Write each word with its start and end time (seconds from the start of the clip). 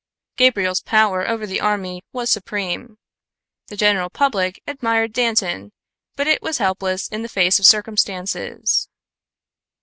Gabriel's 0.35 0.81
power 0.81 1.27
over 1.29 1.45
the 1.45 1.61
army 1.61 2.01
was 2.11 2.31
supreme. 2.31 2.97
The 3.67 3.77
general 3.77 4.09
public 4.09 4.59
admired 4.65 5.13
Dantan, 5.13 5.73
but 6.15 6.25
it 6.25 6.41
was 6.41 6.57
helpless 6.57 7.07
in 7.07 7.21
the 7.21 7.29
face 7.29 7.59
of 7.59 7.67
circumstances. 7.67 8.89